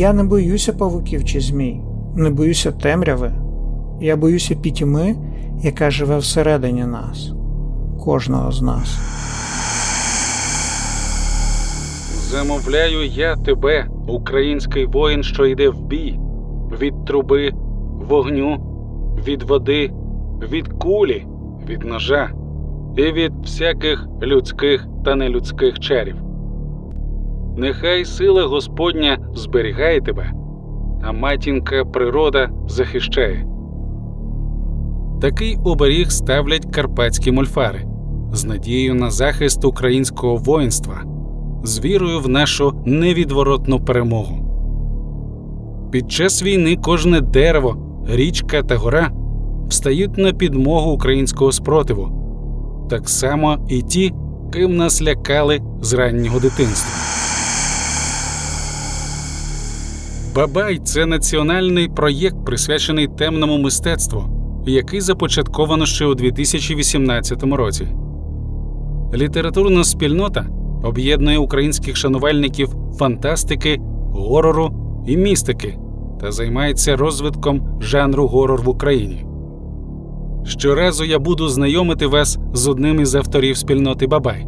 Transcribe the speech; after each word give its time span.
Я 0.00 0.12
не 0.12 0.24
боюся 0.24 0.72
павуків 0.72 1.24
чи 1.24 1.40
змій, 1.40 1.80
не 2.16 2.30
боюся 2.30 2.72
темряви. 2.72 3.32
Я 4.00 4.16
боюся 4.16 4.54
пітьми, 4.54 5.16
яка 5.62 5.90
живе 5.90 6.18
всередині 6.18 6.84
нас, 6.84 7.32
кожного 8.04 8.52
з 8.52 8.62
нас. 8.62 8.98
Замовляю 12.30 13.06
я 13.06 13.36
тебе, 13.36 13.86
український 14.08 14.86
воїн, 14.86 15.22
що 15.22 15.46
йде 15.46 15.68
в 15.68 15.86
бій, 15.86 16.18
від 16.80 17.04
труби, 17.04 17.50
вогню, 18.08 18.56
від 19.26 19.42
води, 19.42 19.90
від 20.52 20.68
кулі, 20.68 21.26
від 21.68 21.82
ножа 21.82 22.30
і 22.96 23.02
від 23.02 23.32
всяких 23.42 24.06
людських 24.22 24.86
та 25.04 25.14
нелюдських 25.14 25.78
чарів. 25.78 26.29
Нехай 27.56 28.04
сила 28.04 28.46
Господня 28.46 29.18
зберігає 29.34 30.00
тебе, 30.00 30.32
а 31.02 31.12
матінка 31.12 31.84
природа 31.84 32.50
захищає. 32.68 33.46
Такий 35.20 35.58
оберіг 35.64 36.10
ставлять 36.10 36.66
карпатські 36.74 37.32
мольфари 37.32 37.86
з 38.32 38.44
надією 38.44 38.94
на 38.94 39.10
захист 39.10 39.64
українського 39.64 40.36
воїнства, 40.36 41.02
з 41.64 41.80
вірою 41.84 42.20
в 42.20 42.28
нашу 42.28 42.72
невідворотну 42.86 43.80
перемогу. 43.80 44.46
Під 45.92 46.12
час 46.12 46.42
війни 46.42 46.76
кожне 46.76 47.20
дерево, 47.20 47.76
річка 48.08 48.62
та 48.62 48.76
гора 48.76 49.10
встають 49.68 50.18
на 50.18 50.32
підмогу 50.32 50.90
українського 50.90 51.52
спротиву, 51.52 52.08
так 52.90 53.08
само 53.08 53.56
і 53.68 53.82
ті, 53.82 54.12
ким 54.52 54.76
нас 54.76 55.02
лякали 55.02 55.60
з 55.82 55.92
раннього 55.92 56.40
дитинства. 56.40 56.99
Бабай 60.34 60.78
це 60.78 61.06
національний 61.06 61.88
проєкт, 61.88 62.44
присвячений 62.46 63.06
темному 63.06 63.58
мистецтву, 63.58 64.24
який 64.66 65.00
започатковано 65.00 65.86
ще 65.86 66.06
у 66.06 66.14
2018 66.14 67.42
році. 67.42 67.88
Літературна 69.14 69.84
спільнота 69.84 70.46
об'єднує 70.82 71.38
українських 71.38 71.96
шанувальників 71.96 72.74
фантастики, 72.98 73.78
горору 74.12 74.70
і 75.06 75.16
містики 75.16 75.78
та 76.20 76.32
займається 76.32 76.96
розвитком 76.96 77.78
жанру 77.80 78.26
горор 78.26 78.62
в 78.62 78.68
Україні. 78.68 79.26
Щоразу 80.44 81.04
я 81.04 81.18
буду 81.18 81.48
знайомити 81.48 82.06
вас 82.06 82.38
з 82.52 82.68
одним 82.68 83.00
із 83.00 83.14
авторів 83.14 83.56
спільноти 83.56 84.06
Бабай. 84.06 84.46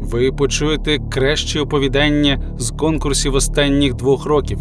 Ви 0.00 0.32
почуєте 0.32 0.98
кращі 1.10 1.58
оповідання 1.58 2.54
з 2.58 2.70
конкурсів 2.70 3.34
останніх 3.34 3.94
двох 3.94 4.26
років, 4.26 4.58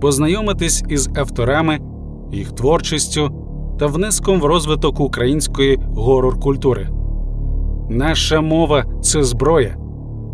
познайомитесь 0.00 0.84
із 0.88 1.08
авторами, 1.16 1.78
їх 2.32 2.52
творчістю 2.52 3.30
та 3.78 3.86
внеском 3.86 4.40
в 4.40 4.44
розвиток 4.44 5.00
української 5.00 5.78
горор 5.94 6.40
культури. 6.40 6.88
Наша 7.90 8.40
мова 8.40 8.84
це 9.02 9.22
зброя, 9.22 9.76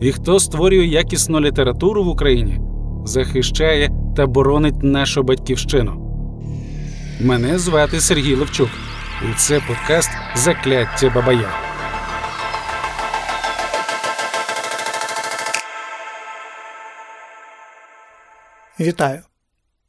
і 0.00 0.12
хто 0.12 0.40
створює 0.40 0.86
якісну 0.86 1.40
літературу 1.40 2.04
в 2.04 2.08
Україні, 2.08 2.60
захищає 3.04 3.90
та 4.16 4.26
боронить 4.26 4.82
нашу 4.82 5.22
батьківщину. 5.22 5.92
Мене 7.20 7.58
звати 7.58 8.00
Сергій 8.00 8.34
Левчук, 8.34 8.68
і 9.22 9.34
це 9.36 9.60
подкаст 9.68 10.10
Закляття 10.36 11.12
Бабая. 11.14 11.48
Вітаю! 18.80 19.33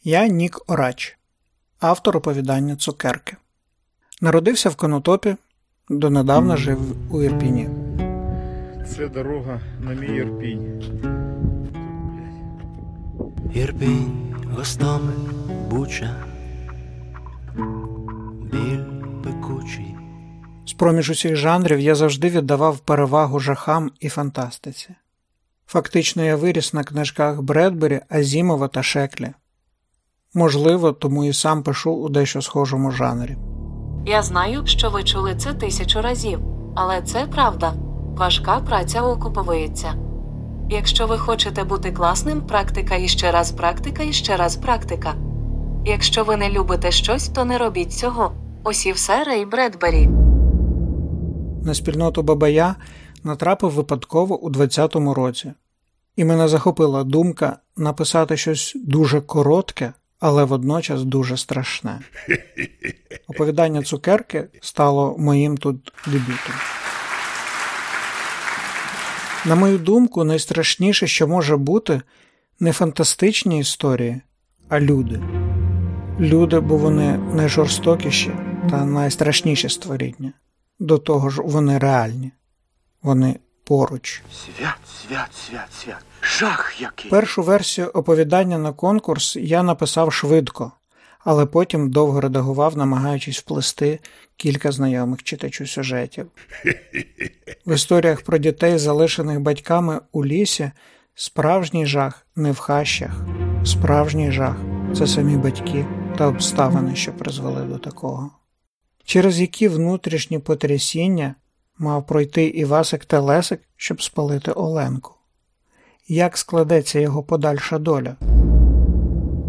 Я 0.07 0.27
НікОрач, 0.27 1.17
автор 1.79 2.17
оповідання 2.17 2.75
Цукерки. 2.75 3.37
Народився 4.21 4.69
в 4.69 4.75
Конотопі, 4.75 5.35
донедавна 5.89 6.57
жив 6.57 6.79
у 7.13 7.23
Ірпіні. 7.23 7.69
Це 8.87 9.07
дорога 9.07 9.61
на 9.79 9.93
мій 9.93 10.15
Ірпінь. 10.17 10.83
Ірпінь, 13.53 14.35
Гостомель, 14.51 15.31
Буча, 15.69 16.25
біль 18.51 18.83
пекучий. 19.23 19.95
З 20.65 20.73
проміж 20.73 21.09
усіх 21.09 21.35
жанрів 21.35 21.79
я 21.79 21.95
завжди 21.95 22.29
віддавав 22.29 22.79
перевагу 22.79 23.39
жахам 23.39 23.91
і 23.99 24.09
фантастиці. 24.09 24.89
Фактично, 25.67 26.23
я 26.23 26.35
виріс 26.35 26.73
на 26.73 26.83
книжках 26.83 27.41
Бредбері, 27.41 28.01
Азімова 28.09 28.67
та 28.67 28.83
Шеклі. 28.83 29.33
Можливо, 30.37 30.91
тому 30.91 31.25
і 31.25 31.33
сам 31.33 31.63
пишу 31.63 31.91
у 31.91 32.09
дещо 32.09 32.41
схожому 32.41 32.91
жанрі. 32.91 33.37
Я 34.05 34.23
знаю, 34.23 34.61
що 34.65 34.89
ви 34.89 35.03
чули 35.03 35.35
це 35.35 35.53
тисячу 35.53 36.01
разів, 36.01 36.39
але 36.75 37.01
це 37.01 37.27
правда. 37.31 37.73
Важка 38.17 38.59
праця 38.59 39.01
окуповується. 39.01 39.93
Якщо 40.69 41.07
ви 41.07 41.17
хочете 41.17 41.63
бути 41.63 41.91
класним, 41.91 42.41
практика 42.41 42.95
і 42.95 43.07
ще 43.07 43.31
раз 43.31 43.51
практика 43.51 44.03
і 44.03 44.13
ще 44.13 44.37
раз 44.37 44.55
практика. 44.55 45.13
Якщо 45.85 46.23
ви 46.23 46.37
не 46.37 46.49
любите 46.49 46.91
щось, 46.91 47.29
то 47.29 47.45
не 47.45 47.57
робіть 47.57 47.93
цього. 47.93 48.31
Ось 48.63 48.85
і 48.85 48.91
все 48.91 49.23
Рей 49.23 49.45
Бредбері. 49.45 50.09
На 51.63 51.73
спільноту 51.73 52.23
Бабая 52.23 52.75
натрапив 53.23 53.71
випадково 53.71 54.39
у 54.39 54.49
20-му 54.49 55.13
році, 55.13 55.53
і 56.15 56.25
мене 56.25 56.47
захопила 56.47 57.03
думка 57.03 57.57
написати 57.77 58.37
щось 58.37 58.77
дуже 58.85 59.21
коротке, 59.21 59.93
але 60.25 60.43
водночас 60.43 61.03
дуже 61.03 61.37
страшне. 61.37 61.99
Оповідання 63.27 63.83
цукерки 63.83 64.47
стало 64.61 65.15
моїм 65.17 65.57
тут 65.57 65.93
дебютом. 66.07 66.55
На 69.45 69.55
мою 69.55 69.77
думку, 69.77 70.23
найстрашніше, 70.23 71.07
що 71.07 71.27
може 71.27 71.57
бути, 71.57 72.01
не 72.59 72.71
фантастичні 72.71 73.59
історії, 73.59 74.21
а 74.69 74.79
люди. 74.79 75.21
Люди, 76.19 76.59
бо 76.59 76.77
вони 76.77 77.17
найжорстокіші 77.17 78.31
та 78.69 78.85
найстрашніші 78.85 79.69
створіння. 79.69 80.33
До 80.79 80.97
того 80.97 81.29
ж, 81.29 81.41
вони 81.41 81.77
реальні, 81.77 82.31
вони 83.03 83.35
поруч. 83.65 84.23
Свят, 84.31 84.77
свят, 85.01 85.29
свят, 85.33 85.73
свят. 85.73 86.05
Жах 86.21 86.81
який. 86.81 87.11
Першу 87.11 87.43
версію 87.43 87.87
оповідання 87.87 88.57
на 88.57 88.73
конкурс 88.73 89.35
я 89.35 89.63
написав 89.63 90.13
швидко, 90.13 90.71
але 91.19 91.45
потім 91.45 91.91
довго 91.91 92.21
редагував, 92.21 92.77
намагаючись 92.77 93.39
вплести 93.39 93.99
кілька 94.37 94.71
знайомих 94.71 95.23
читачу 95.23 95.67
сюжетів. 95.67 96.27
В 97.65 97.75
історіях 97.75 98.21
про 98.21 98.37
дітей, 98.37 98.77
залишених 98.77 99.39
батьками 99.39 99.99
у 100.11 100.25
лісі, 100.25 100.71
справжній 101.15 101.85
жах 101.85 102.27
не 102.35 102.51
в 102.51 102.57
хащах, 102.57 103.11
справжній 103.65 104.31
жах 104.31 104.55
це 104.97 105.07
самі 105.07 105.37
батьки 105.37 105.85
та 106.17 106.27
обставини, 106.27 106.95
що 106.95 107.13
призвели 107.13 107.61
до 107.61 107.77
такого. 107.77 108.31
Через 109.03 109.39
які 109.39 109.67
внутрішні 109.67 110.39
потрясіння 110.39 111.35
мав 111.77 112.07
пройти 112.07 112.45
Івасик 112.45 113.05
Телесик, 113.05 113.61
щоб 113.75 114.01
спалити 114.01 114.51
Оленку 114.51 115.15
як 116.07 116.37
складеться 116.37 116.99
його 116.99 117.23
подальша 117.23 117.77
доля. 117.77 118.15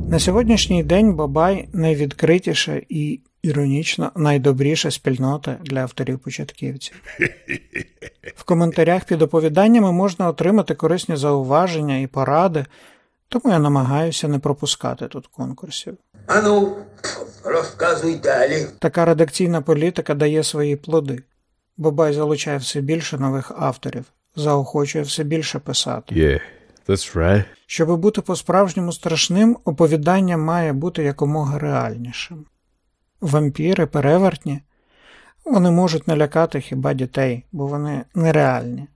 На 0.08 0.18
сьогоднішній 0.18 0.82
день 0.82 1.14
Бабай 1.14 1.68
найвідкритіша 1.72 2.80
і 2.88 3.20
іронічно 3.42 4.12
найдобріша 4.16 4.90
спільнота 4.90 5.56
для 5.64 5.82
авторів-початківців. 5.82 6.94
В 8.36 8.44
коментарях 8.44 9.04
під 9.04 9.22
оповіданнями 9.22 9.92
можна 9.92 10.28
отримати 10.28 10.74
корисні 10.74 11.16
зауваження 11.16 11.98
і 11.98 12.06
поради, 12.06 12.66
тому 13.28 13.52
я 13.52 13.58
намагаюся 13.58 14.28
не 14.28 14.38
пропускати 14.38 15.08
тут 15.08 15.26
конкурсів. 15.26 15.96
Ану, 16.26 16.76
розказуй 17.44 18.14
далі. 18.14 18.66
Така 18.78 19.04
редакційна 19.04 19.60
політика 19.60 20.14
дає 20.14 20.44
свої 20.44 20.76
плоди. 20.76 21.22
Бабай 21.76 22.12
залучає 22.12 22.58
все 22.58 22.80
більше 22.80 23.18
нових 23.18 23.52
авторів, 23.56 24.04
заохочує 24.36 25.04
все 25.04 25.24
більше 25.24 25.58
писати. 25.58 26.14
Yeah, 26.14 26.40
that's 26.88 27.16
right. 27.16 27.44
Щоби 27.66 27.96
бути 27.96 28.20
по-справжньому 28.20 28.92
страшним, 28.92 29.58
оповідання 29.64 30.36
має 30.36 30.72
бути 30.72 31.02
якомога 31.02 31.58
реальнішим. 31.58 32.46
Вампіри, 33.20 33.86
перевертні, 33.86 34.60
вони 35.44 35.70
можуть 35.70 36.08
налякати 36.08 36.60
хіба 36.60 36.94
дітей, 36.94 37.44
бо 37.52 37.66
вони 37.66 38.04
нереальні. 38.14 38.86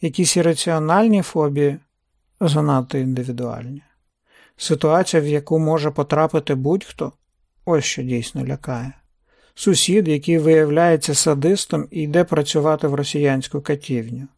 Якісь 0.00 0.36
ірраціональні 0.36 1.22
фобії 1.22 1.78
занадто 2.40 2.98
індивідуальні. 2.98 3.82
Ситуація, 4.56 5.22
в 5.22 5.26
яку 5.26 5.58
може 5.58 5.90
потрапити 5.90 6.54
будь-хто, 6.54 7.12
ось 7.64 7.84
що 7.84 8.02
дійсно 8.02 8.46
лякає. 8.46 8.92
Сусід, 9.54 10.08
який 10.08 10.38
виявляється 10.38 11.14
садистом 11.14 11.88
і 11.90 12.02
йде 12.02 12.24
працювати 12.24 12.88
в 12.88 12.94
росіянську 12.94 13.60
катівню 13.60 14.28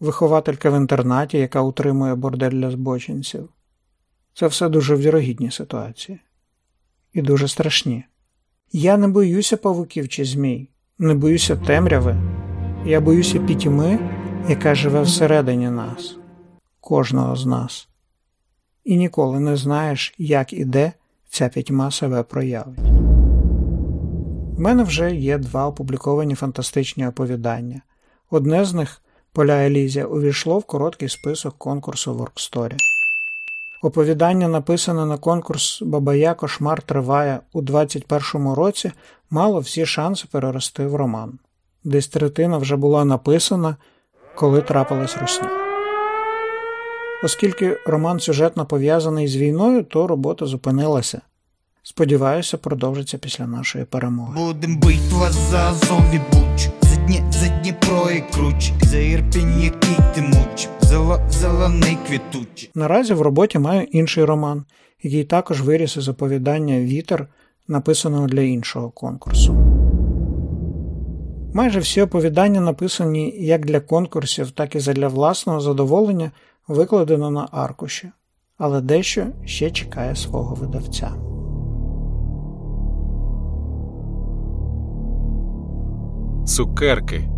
вихователька 0.00 0.70
в 0.70 0.76
інтернаті, 0.76 1.38
яка 1.38 1.60
утримує 1.60 2.14
бордель 2.14 2.50
для 2.50 2.70
збочинців, 2.70 3.48
Це 4.34 4.46
все 4.46 4.68
дуже 4.68 4.96
вірогідні 4.96 5.50
ситуації. 5.50 6.18
І 7.12 7.22
дуже 7.22 7.48
страшні. 7.48 8.04
Я 8.72 8.96
не 8.96 9.08
боюся 9.08 9.56
павуків 9.56 10.08
чи 10.08 10.24
змій, 10.24 10.68
не 10.98 11.14
боюся 11.14 11.56
темряви. 11.56 12.16
Я 12.86 13.00
боюся 13.00 13.38
пітьми, 13.38 13.98
яка 14.48 14.74
живе 14.74 15.02
всередині 15.02 15.70
нас, 15.70 16.16
кожного 16.80 17.36
з 17.36 17.46
нас. 17.46 17.88
І 18.84 18.96
ніколи 18.96 19.40
не 19.40 19.56
знаєш, 19.56 20.14
як 20.18 20.52
і 20.52 20.64
де 20.64 20.92
ця 21.28 21.48
пітьма 21.48 21.90
себе 21.90 22.22
проявить. 22.22 23.15
У 24.58 24.60
мене 24.60 24.82
вже 24.82 25.14
є 25.14 25.38
два 25.38 25.66
опубліковані 25.66 26.34
фантастичні 26.34 27.06
оповідання. 27.06 27.80
Одне 28.30 28.64
з 28.64 28.74
них 28.74 29.02
Поля 29.32 29.66
Елізія 29.66 30.06
увійшло 30.06 30.58
в 30.58 30.64
короткий 30.64 31.08
список 31.08 31.54
конкурсу 31.58 32.14
Workstory. 32.14 32.76
Оповідання, 33.82 34.48
написане 34.48 35.06
на 35.06 35.18
конкурс 35.18 35.82
Бабая 35.82 36.34
Кошмар 36.34 36.82
триває 36.82 37.40
у 37.52 37.62
21-му 37.62 38.54
році, 38.54 38.92
мало 39.30 39.60
всі 39.60 39.86
шанси 39.86 40.26
перерости 40.30 40.86
в 40.86 40.94
роман. 40.94 41.38
Десь 41.84 42.08
третина 42.08 42.58
вже 42.58 42.76
була 42.76 43.04
написана, 43.04 43.76
коли 44.34 44.62
трапилась 44.62 45.16
русня. 45.16 45.50
Оскільки 47.24 47.78
роман 47.86 48.20
сюжетно 48.20 48.66
пов'язаний 48.66 49.28
з 49.28 49.36
війною, 49.36 49.84
то 49.84 50.06
робота 50.06 50.46
зупинилася. 50.46 51.20
Сподіваюся, 51.88 52.58
продовжиться 52.58 53.18
після 53.18 53.46
нашої 53.46 53.84
перемоги. 53.84 54.32
Будем 54.36 54.76
бить 54.76 55.12
вас 55.12 55.34
за 55.34 55.58
Азов 55.58 56.02
і 56.14 56.18
Буч 56.18 56.68
За, 56.82 56.96
Дні, 56.96 57.22
за 57.30 57.48
Дніпро 57.48 58.10
і 58.10 58.32
Круч 58.32 58.72
За 58.82 58.98
Ірпінь, 58.98 59.60
який 59.60 59.96
ти 60.14 60.22
муч 60.22 60.68
Зелений 61.30 61.98
квітуч 62.06 62.70
Наразі 62.74 63.14
в 63.14 63.20
роботі 63.20 63.58
маю 63.58 63.82
інший 63.82 64.24
роман, 64.24 64.64
який 65.02 65.24
також 65.24 65.62
виріс 65.62 65.96
із 65.96 66.08
оповідання 66.08 66.80
Вітер, 66.80 67.26
написаного 67.68 68.26
для 68.26 68.40
іншого 68.40 68.90
конкурсу. 68.90 69.54
Майже 71.54 71.80
всі 71.80 72.02
оповідання, 72.02 72.60
написані 72.60 73.34
як 73.38 73.66
для 73.66 73.80
конкурсів, 73.80 74.50
так 74.50 74.74
і 74.74 74.78
для 74.78 75.08
власного 75.08 75.60
задоволення, 75.60 76.30
викладено 76.68 77.30
на 77.30 77.48
аркуші, 77.52 78.10
але 78.58 78.80
дещо 78.80 79.26
ще 79.44 79.70
чекає 79.70 80.16
свого 80.16 80.54
видавця. 80.54 81.12
Цукерки. 86.46 87.28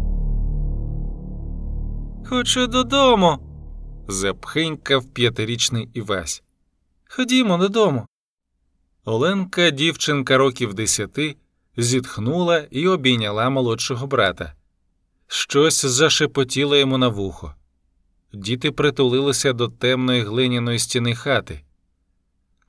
Хочу 2.26 2.66
додому. 2.66 3.38
запхинькав 4.08 5.04
п'ятирічний 5.04 5.88
Івась. 5.94 6.42
Ходімо 7.10 7.58
додому. 7.58 8.06
Оленка, 9.04 9.70
дівчинка 9.70 10.36
років 10.36 10.74
десяти, 10.74 11.36
зітхнула 11.76 12.58
і 12.70 12.88
обійняла 12.88 13.50
молодшого 13.50 14.06
брата. 14.06 14.54
Щось 15.26 15.86
зашепотіло 15.86 16.76
йому 16.76 16.98
на 16.98 17.08
вухо. 17.08 17.54
Діти 18.32 18.70
притулилися 18.72 19.52
до 19.52 19.68
темної 19.68 20.22
глиняної 20.22 20.78
стіни 20.78 21.14
хати. 21.14 21.60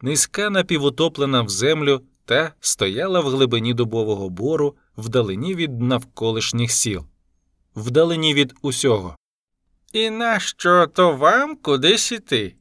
Низька 0.01 0.49
напівутоплена 0.49 1.41
в 1.41 1.49
землю 1.49 2.01
та 2.25 2.53
стояла 2.59 3.19
в 3.19 3.29
глибині 3.29 3.73
дубового 3.73 4.29
бору 4.29 4.75
вдалині 4.99 5.55
від 5.55 5.81
навколишніх 5.81 6.71
сіл, 6.71 7.05
вдалині 7.75 8.33
від 8.33 8.53
усього. 8.61 9.15
І 9.93 10.09
нащо 10.09 10.87
то 10.87 11.15
вам 11.15 11.55
кудись 11.55 12.11
іти? 12.11 12.55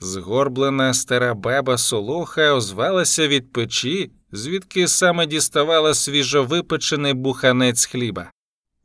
Згорблена 0.00 0.94
стара 0.94 1.34
баба 1.34 1.78
солоха 1.78 2.54
озвалася 2.54 3.28
від 3.28 3.52
печі, 3.52 4.10
звідки 4.32 4.88
саме 4.88 5.26
діставала 5.26 5.94
свіжовипечений 5.94 7.14
буханець 7.14 7.86
хліба. 7.86 8.30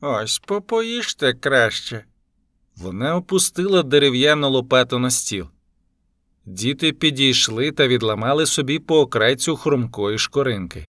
Ось 0.02 0.40
попоїжте 0.40 1.34
краще. 1.34 2.06
Вона 2.76 3.16
опустила 3.16 3.84
дерев'яну 3.84 4.50
лопату 4.50 5.00
на 5.00 5.12
стіл. 5.12 5.48
Діти 6.46 6.94
підійшли 6.94 7.72
та 7.72 7.88
відламали 7.88 8.46
собі 8.46 8.80
по 8.80 9.00
окрайцю 9.00 9.56
хрумкої 9.56 10.18
шкоринки. 10.18 10.86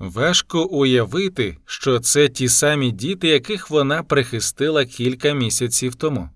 Важко 0.00 0.64
уявити, 0.64 1.56
що 1.64 2.00
це 2.00 2.28
ті 2.28 2.48
самі 2.48 2.90
діти, 2.90 3.28
яких 3.28 3.70
вона 3.70 4.02
прихистила 4.02 4.84
кілька 4.84 5.32
місяців 5.32 5.94
тому. 5.94 6.30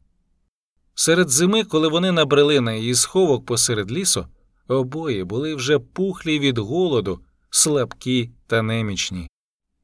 Серед 0.94 1.30
зими, 1.30 1.64
коли 1.64 1.88
вони 1.88 2.12
набрели 2.12 2.60
на 2.60 2.72
її 2.72 2.94
сховок 2.94 3.46
посеред 3.46 3.92
лісу, 3.92 4.26
обоє 4.68 5.24
були 5.24 5.54
вже 5.54 5.78
пухлі 5.78 6.38
від 6.38 6.58
голоду, 6.58 7.20
слабкі 7.50 8.30
та 8.46 8.62
немічні. 8.62 9.28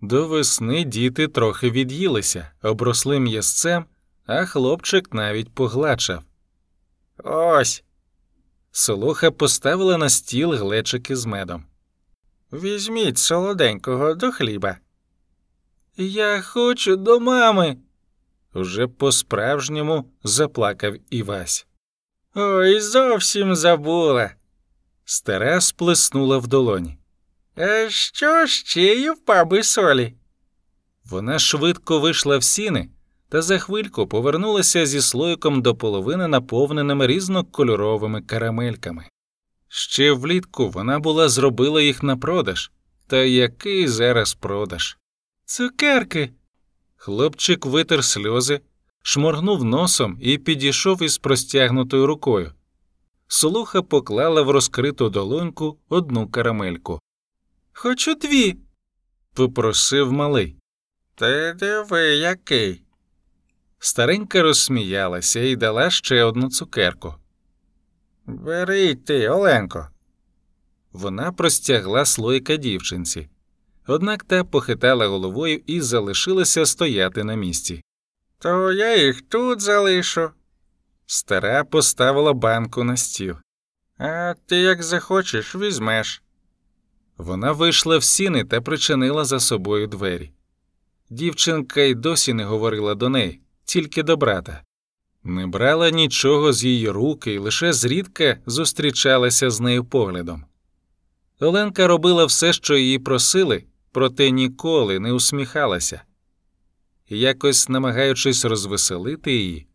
До 0.01 0.29
весни 0.29 0.85
діти 0.85 1.29
трохи 1.29 1.71
від'їлися, 1.71 2.51
обросли 2.63 3.21
м'ясцем, 3.21 3.85
а 4.27 4.47
хлопчик 4.47 5.15
навіть 5.15 5.55
погладшав. 5.55 6.23
Ось. 7.25 7.85
Солоха 8.73 9.31
поставила 9.31 9.99
на 9.99 10.09
стіл 10.09 10.53
глечики 10.53 11.17
з 11.17 11.27
медом. 11.27 11.65
Візьміть 12.53 13.19
солоденького 13.19 14.15
до 14.15 14.33
хліба. 14.33 14.77
Я 15.97 16.41
хочу 16.41 16.97
до 16.97 17.21
мами. 17.21 17.77
Уже 18.55 18.87
по 18.87 19.13
справжньому 19.13 20.11
заплакав 20.25 20.95
Івась. 21.11 21.67
Ой, 22.35 22.81
зовсім 22.81 23.55
забула. 23.55 24.31
Стара 25.05 25.61
сплеснула 25.61 26.39
в 26.39 26.47
долоні. 26.47 26.99
А 27.57 27.87
що 27.89 28.47
ще 28.47 29.01
є 29.01 29.13
в 29.13 29.27
баби 29.27 29.63
солі? 29.63 30.15
Вона 31.05 31.39
швидко 31.39 32.01
вийшла 32.01 32.39
в 32.39 32.45
сіни 32.45 32.89
та 33.29 33.43
за 33.43 33.59
хвильку 33.59 34.07
повернулася 34.07 34.87
зі 34.87 35.01
слойком 35.01 35.63
до 35.63 35.75
половини 35.75 36.29
наповненими 36.29 37.07
різнокольоровими 37.07 38.23
карамельками. 38.23 39.05
Ще 39.73 40.13
влітку 40.13 40.69
вона 40.69 40.99
була 40.99 41.29
зробила 41.29 41.83
їх 41.83 42.03
на 42.03 42.17
продаж, 42.17 42.71
та 43.07 43.17
який 43.17 43.89
зараз 43.89 44.35
продаж. 44.35 44.99
Цукерки. 45.45 46.33
Хлопчик 46.97 47.67
витер 47.67 48.05
сльози, 48.05 48.61
шморгнув 49.03 49.65
носом 49.65 50.19
і 50.21 50.39
підійшов 50.39 51.03
із 51.03 51.19
простягнутою 51.19 52.07
рукою. 52.07 52.53
Солуха 53.29 53.83
поклала 53.83 54.43
в 54.43 54.51
розкриту 54.51 55.11
долоньку 55.11 55.79
одну 55.89 56.29
карамельку. 56.29 57.01
Хочу 57.73 58.15
дві. 58.15 58.57
попросив 59.35 60.13
малий. 60.13 60.57
Ти 61.15 61.55
диви, 61.59 62.03
який. 62.03 62.83
Старенька 63.79 64.43
розсміялася 64.43 65.41
і 65.41 65.57
дала 65.57 65.91
ще 65.91 66.25
одну 66.25 66.51
цукерку. 66.51 67.15
Бери 68.41 68.95
ти, 68.95 69.29
Оленко. 69.29 69.89
Вона 70.93 71.33
простягла 71.33 72.05
слойка 72.05 72.57
дівчинці, 72.57 73.29
однак 73.87 74.25
та 74.25 74.45
похитала 74.45 75.07
головою 75.07 75.63
і 75.67 75.81
залишилася 75.81 76.67
стояти 76.67 77.25
на 77.25 77.35
місці. 77.35 77.83
То 78.39 78.73
я 78.73 78.97
їх 78.97 79.23
тут 79.23 79.61
залишу. 79.61 80.31
Стара 81.07 81.65
поставила 81.65 82.33
банку 82.33 82.85
на 82.85 82.97
стіл. 82.97 83.37
А 83.99 84.35
ти 84.47 84.57
як 84.57 84.83
захочеш, 84.83 85.55
візьмеш. 85.55 86.23
Вона 87.17 87.53
вийшла 87.53 87.99
в 87.99 88.05
сіни 88.05 88.45
та 88.45 88.61
причинила 88.61 89.25
за 89.25 89.41
собою 89.41 89.87
двері. 89.87 90.31
Дівчинка 91.11 91.81
й 91.81 91.95
досі 91.95 92.33
не 92.33 92.45
говорила 92.45 92.95
до 92.95 93.09
неї, 93.09 93.41
тільки 93.65 94.03
до 94.03 94.17
брата. 94.17 94.63
Не 95.25 95.47
брала 95.47 95.91
нічого 95.91 96.53
з 96.53 96.65
її 96.65 96.91
руки 96.91 97.35
і 97.35 97.39
лише 97.39 97.73
зрідка 97.73 98.39
зустрічалася 98.47 99.51
з 99.51 99.61
нею 99.61 99.85
поглядом. 99.85 100.45
Оленка 101.41 101.87
робила 101.87 102.25
все, 102.25 102.53
що 102.53 102.77
її 102.77 102.99
просили, 102.99 103.65
проте 103.93 104.31
ніколи 104.31 104.99
не 104.99 105.13
усміхалася. 105.13 106.03
Якось, 107.09 107.69
намагаючись 107.69 108.45
розвеселити 108.45 109.33
її, 109.33 109.67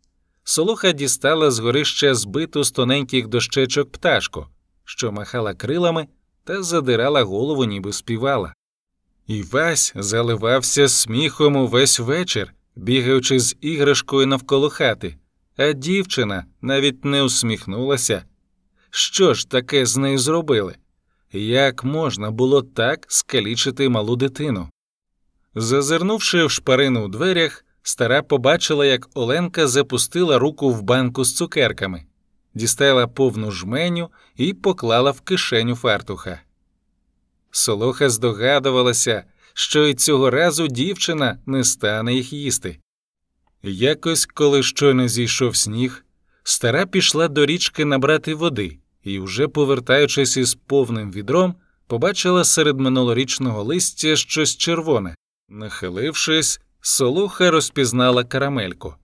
Солоха 0.43 0.91
дістала 0.91 1.51
з 1.51 1.59
горища 1.59 2.15
збиту 2.15 2.63
з 2.63 2.71
тоненьких 2.71 3.27
дощечок 3.27 3.91
пташку, 3.91 4.45
що 4.83 5.11
махала 5.11 5.53
крилами 5.53 6.07
та 6.43 6.63
задирала 6.63 7.23
голову, 7.23 7.65
ніби 7.65 7.93
співала. 7.93 8.53
Івась 9.27 9.93
заливався 9.95 10.87
сміхом 10.87 11.55
увесь 11.55 11.99
вечір, 11.99 12.53
бігаючи 12.75 13.39
з 13.39 13.55
іграшкою 13.61 14.27
навколо 14.27 14.69
хати 14.69 15.17
а 15.57 15.71
дівчина 15.73 16.45
навіть 16.61 17.05
не 17.05 17.23
усміхнулася. 17.23 18.23
Що 18.89 19.33
ж 19.33 19.49
таке 19.49 19.85
з 19.85 19.97
нею 19.97 20.17
зробили? 20.17 20.75
Як 21.31 21.83
можна 21.83 22.31
було 22.31 22.61
так 22.61 23.05
скалічити 23.07 23.89
малу 23.89 24.15
дитину? 24.15 24.69
Зазирнувши 25.55 26.45
в 26.45 26.51
шпарину 26.51 27.05
у 27.05 27.07
дверях, 27.07 27.65
стара 27.83 28.21
побачила, 28.21 28.85
як 28.85 29.09
Оленка 29.13 29.67
запустила 29.67 30.39
руку 30.39 30.69
в 30.69 30.81
банку 30.81 31.23
з 31.23 31.35
цукерками. 31.35 32.05
дістала 32.53 33.07
повну 33.07 33.51
жменю 33.51 34.09
і 34.35 34.53
поклала 34.53 35.11
в 35.11 35.21
кишеню 35.21 35.75
фартуха. 35.75 36.41
Солоха 37.51 38.09
здогадувалася, 38.09 39.23
що 39.53 39.85
й 39.85 39.93
цього 39.93 40.29
разу 40.29 40.67
дівчина 40.67 41.39
не 41.45 41.63
стане 41.63 42.13
їх 42.13 42.33
їсти. 42.33 42.79
Якось, 43.67 44.25
коли 44.25 44.63
щойно 44.63 45.07
зійшов 45.07 45.55
сніг, 45.55 46.05
стара 46.43 46.85
пішла 46.85 47.27
до 47.27 47.45
річки 47.45 47.85
набрати 47.85 48.33
води 48.33 48.77
і, 49.03 49.19
вже 49.19 49.47
повертаючись 49.47 50.37
із 50.37 50.55
повним 50.55 51.11
відром, 51.11 51.55
побачила 51.87 52.43
серед 52.43 52.79
минулорічного 52.79 53.63
листя 53.63 54.15
щось 54.15 54.57
червоне. 54.57 55.15
Нахилившись, 55.49 56.61
солоха 56.81 57.51
розпізнала 57.51 58.23
карамельку. 58.23 58.95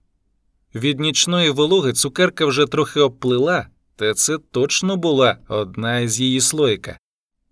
Від 0.74 1.00
нічної 1.00 1.50
вологи 1.50 1.92
цукерка 1.92 2.46
вже 2.46 2.66
трохи 2.66 3.00
обплила, 3.00 3.66
та 3.96 4.14
це 4.14 4.38
точно 4.50 4.96
була 4.96 5.36
одна 5.48 5.98
із 5.98 6.20
її 6.20 6.40
слоїка. 6.40 6.98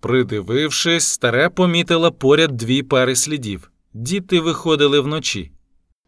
Придивившись, 0.00 1.06
стара 1.06 1.50
помітила 1.50 2.10
поряд 2.10 2.56
дві 2.56 2.82
пари 2.82 3.16
слідів. 3.16 3.70
Діти 3.94 4.40
виходили 4.40 5.00
вночі. 5.00 5.50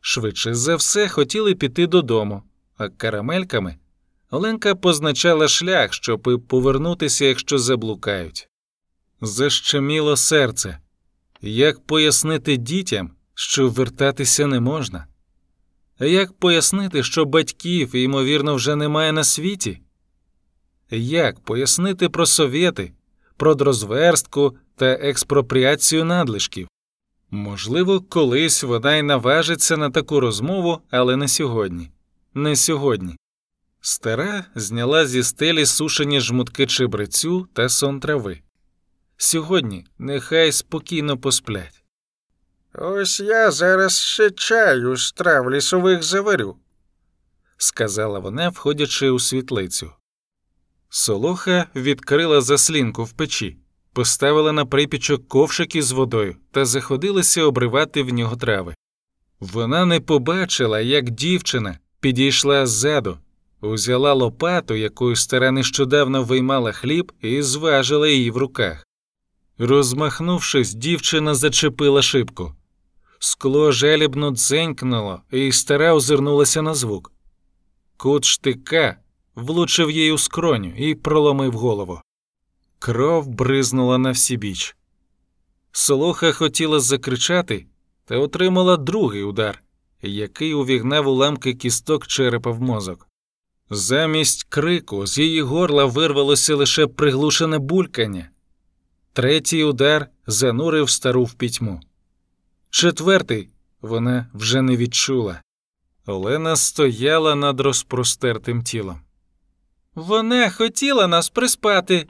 Швидше 0.05 0.55
за 0.55 0.77
все 0.77 1.09
хотіли 1.09 1.55
піти 1.55 1.87
додому, 1.87 2.43
а 2.77 2.89
карамельками 2.89 3.77
Оленка 4.31 4.75
позначала 4.75 5.49
шлях, 5.49 5.93
щоб 5.93 6.43
повернутися, 6.49 7.25
якщо 7.25 7.59
заблукають. 7.59 8.49
Защеміло 9.21 10.17
серце. 10.17 10.79
Як 11.41 11.87
пояснити 11.87 12.57
дітям, 12.57 13.11
що 13.35 13.69
вертатися 13.69 14.47
не 14.47 14.61
можна? 14.61 15.07
Як 16.01 16.33
пояснити, 16.33 17.03
що 17.03 17.25
батьків, 17.25 17.95
ймовірно, 17.95 18.55
вже 18.55 18.77
немає 18.77 19.13
на 19.13 19.25
світі? 19.25 19.81
Як 20.91 21.41
пояснити 21.41 22.09
про 22.09 22.27
совєти, 22.27 22.93
про 23.37 23.55
дрозверстку 23.55 24.57
та 24.77 24.87
експропріацію 24.87 26.05
надлишків? 26.05 26.69
Можливо, 27.35 28.01
колись 28.01 28.63
вона 28.63 28.97
й 28.97 29.03
наважиться 29.03 29.77
на 29.77 29.91
таку 29.91 30.21
розмову, 30.21 30.81
але 30.91 31.17
не 31.17 31.29
сьогодні. 31.29 31.91
Не 32.35 32.57
сьогодні. 32.57 33.17
Стара 33.81 34.45
зняла 34.55 35.07
зі 35.07 35.23
стелі 35.23 35.67
сушені 35.67 36.21
жмутки 36.21 36.67
чебрецю 36.67 37.49
та 37.53 37.69
сон 37.69 38.01
трави. 38.01 38.41
Сьогодні 39.17 39.87
нехай 39.99 40.53
спокійно 40.53 41.19
посплять. 41.19 41.85
Ось 42.75 43.21
я 43.21 43.51
зараз 43.51 43.99
ще 43.99 44.31
чаю 44.31 44.97
з 44.97 45.13
трав 45.13 45.51
лісових 45.51 46.03
заварю, 46.03 46.57
сказала 47.57 48.19
вона, 48.19 48.49
входячи 48.49 49.11
у 49.11 49.19
світлицю. 49.19 49.93
Солоха 50.89 51.67
відкрила 51.77 52.41
заслінку 52.41 53.05
в 53.05 53.13
печі, 53.13 53.59
поставила 53.93 54.53
на 54.53 54.67
припічок 54.67 55.29
ковшики 55.29 55.83
з 55.83 55.93
водою 55.93 56.37
та 56.51 56.65
заходилася 56.65 57.45
обривати 57.45 58.03
в 58.03 58.13
нього 58.13 58.37
трави. 58.37 58.75
Вона 59.41 59.85
не 59.85 60.01
побачила, 60.01 60.81
як 60.81 61.11
дівчина 61.11 61.79
підійшла 62.01 62.67
ззаду, 62.67 63.19
узяла 63.61 64.13
лопату, 64.13 64.75
якою 64.75 65.17
стара 65.17 65.51
нещодавно 65.51 66.23
виймала 66.23 66.73
хліб, 66.73 67.13
і 67.21 67.43
зважила 67.43 68.09
її 68.09 68.31
в 68.31 68.37
руках. 68.37 68.87
Розмахнувшись, 69.59 70.75
дівчина 70.75 71.35
зачепила 71.35 72.03
шибку. 72.03 72.55
Скло 73.19 73.73
жалібно 73.73 74.31
дзенькнуло, 74.31 75.23
і 75.31 75.53
стара 75.53 75.95
озирнулася 75.95 76.63
на 76.63 76.75
звук. 76.75 77.13
Кут 77.97 78.25
штика 78.25 78.97
влучив 79.35 79.91
їй 79.91 80.13
у 80.13 80.19
скроню 80.19 80.73
і 80.77 80.95
проломив 80.95 81.53
голову. 81.53 82.01
Кров 82.83 83.29
бризнула 83.29 83.99
на 83.99 84.11
всі 84.11 84.37
біч. 84.37 84.77
Солоха 85.73 86.33
хотіла 86.33 86.81
закричати 86.81 87.67
та 88.05 88.19
отримала 88.19 88.77
другий 88.77 89.23
удар, 89.23 89.63
який 90.03 90.55
увігнав 90.55 91.09
уламки 91.09 91.55
кісток 91.55 92.07
черепа 92.07 92.51
в 92.51 92.63
мозок. 92.63 93.09
Замість 93.71 94.45
крику 94.45 95.07
з 95.07 95.19
її 95.19 95.43
горла 95.43 95.85
вирвалося 95.85 96.55
лише 96.57 96.87
приглушене 96.87 97.59
булькання. 97.59 98.31
Третій 99.13 99.65
удар 99.65 100.09
занурив 100.27 100.91
стару 100.91 101.25
в 101.25 101.35
пітьму. 101.35 101.81
Четвертий 102.71 103.51
вона 103.81 104.31
вже 104.35 104.63
не 104.63 104.77
відчула. 104.77 105.43
Олена 106.07 106.57
стояла 106.57 107.35
над 107.35 107.61
розпростертим 107.61 108.63
тілом. 108.63 109.01
Вона 109.95 110.51
хотіла 110.51 111.07
нас 111.07 111.29
приспати. 111.29 112.07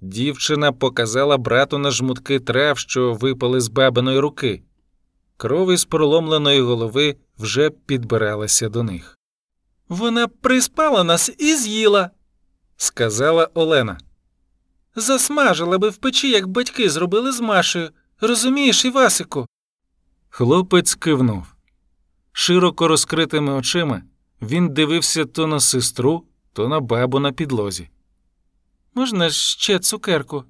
Дівчина 0.00 0.72
показала 0.72 1.38
брату 1.38 1.78
на 1.78 1.90
жмутки 1.90 2.40
трав, 2.40 2.78
що 2.78 3.12
випали 3.14 3.60
з 3.60 3.68
бабиної 3.68 4.18
руки. 4.18 4.62
Кров 5.36 5.72
із 5.72 5.84
проломленої 5.84 6.60
голови 6.60 7.16
вже 7.38 7.70
підбиралася 7.70 8.68
до 8.68 8.82
них. 8.82 9.18
Вона 9.88 10.28
приспала 10.28 11.04
нас 11.04 11.32
і 11.38 11.56
з'їла, 11.56 12.10
сказала 12.76 13.48
Олена. 13.54 13.98
Засмажила 14.96 15.78
би 15.78 15.88
в 15.88 15.96
печі, 15.96 16.30
як 16.30 16.46
батьки 16.46 16.90
зробили 16.90 17.32
з 17.32 17.40
Машею. 17.40 17.90
Розумієш, 18.20 18.84
Івасику? 18.84 19.46
Хлопець 20.28 20.94
кивнув. 20.94 21.46
Широко 22.32 22.88
розкритими 22.88 23.52
очима 23.52 24.02
він 24.42 24.68
дивився 24.68 25.24
то 25.24 25.46
на 25.46 25.60
сестру, 25.60 26.24
то 26.52 26.68
на 26.68 26.80
бабу 26.80 27.18
на 27.18 27.32
підлозі. 27.32 27.88
Можна 28.94 29.30
ще 29.30 29.78
цукерку? 29.78 30.44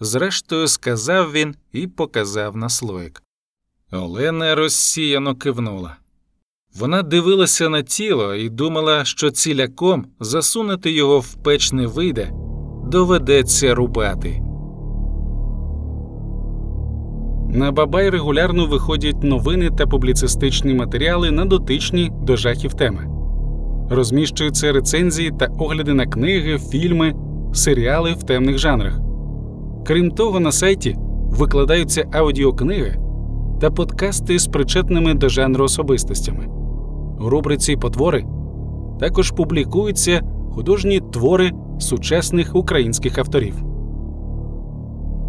Зрештою, 0.00 0.68
сказав 0.68 1.32
він 1.32 1.54
і 1.72 1.86
показав 1.86 2.56
на 2.56 2.68
слоїк. 2.68 3.22
Олена 3.92 4.54
розсіяно 4.54 5.34
кивнула. 5.34 5.96
Вона 6.74 7.02
дивилася 7.02 7.68
на 7.68 7.82
тіло 7.82 8.34
і 8.34 8.48
думала, 8.48 9.04
що 9.04 9.30
ціляком 9.30 10.06
засунути 10.20 10.90
його 10.90 11.20
в 11.20 11.34
печ 11.34 11.72
не 11.72 11.86
вийде, 11.86 12.32
доведеться 12.84 13.74
рубати. 13.74 14.42
На 17.48 17.72
Бабай 17.72 18.10
регулярно 18.10 18.66
виходять 18.66 19.22
новини 19.22 19.70
та 19.78 19.86
публіцистичні 19.86 20.74
матеріали 20.74 21.30
на 21.30 21.44
дотичні 21.44 22.12
до 22.22 22.36
жахів 22.36 22.74
теми. 22.74 23.06
Розміщуються 23.90 24.72
рецензії 24.72 25.32
та 25.38 25.46
огляди 25.46 25.94
на 25.94 26.06
книги, 26.06 26.58
фільми, 26.58 27.14
серіали 27.56 28.12
в 28.12 28.22
темних 28.22 28.58
жанрах. 28.58 29.00
Крім 29.86 30.10
того, 30.10 30.40
на 30.40 30.52
сайті 30.52 30.96
викладаються 31.30 32.08
аудіокниги 32.12 32.96
та 33.60 33.70
подкасти 33.70 34.38
з 34.38 34.46
причетними 34.46 35.14
до 35.14 35.28
жанру 35.28 35.64
особистостями. 35.64 36.46
У 37.20 37.28
рубриці 37.28 37.76
Потвори 37.76 38.24
також 39.00 39.30
публікуються 39.30 40.22
художні 40.54 41.00
твори 41.12 41.52
сучасних 41.78 42.56
українських 42.56 43.18
авторів. 43.18 43.54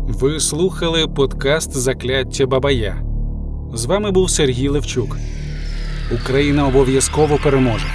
Ви 0.07 0.39
слухали 0.39 1.07
подкаст 1.07 1.77
Закляття 1.77 2.45
Бабая. 2.45 2.95
З 3.73 3.85
вами 3.85 4.11
був 4.11 4.29
Сергій 4.29 4.67
Левчук. 4.69 5.17
Україна 6.21 6.67
обов'язково 6.67 7.37
переможе. 7.43 7.87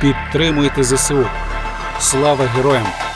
Підтримуйте 0.00 0.84
ЗСУ. 0.84 1.24
Слава 1.98 2.44
героям! 2.44 3.07